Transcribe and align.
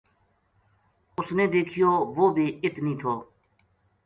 اُس 1.17 1.29
نے 1.37 1.45
دیکھیو 1.53 1.91
وہ 2.15 2.25
بی 2.35 2.45
ات 2.63 2.75
نیہہ 2.85 2.99
تھو 2.99 3.13